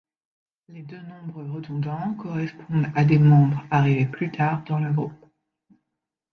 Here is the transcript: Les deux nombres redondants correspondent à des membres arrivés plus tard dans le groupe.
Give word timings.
Les 0.69 0.81
deux 0.81 0.99
nombres 0.99 1.43
redondants 1.43 2.15
correspondent 2.15 2.87
à 2.95 3.05
des 3.05 3.19
membres 3.19 3.63
arrivés 3.69 4.07
plus 4.07 4.31
tard 4.31 4.63
dans 4.63 4.79
le 4.79 4.91
groupe. 4.91 5.25